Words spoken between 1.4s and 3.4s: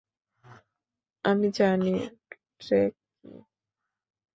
জানি ট্রেক কি!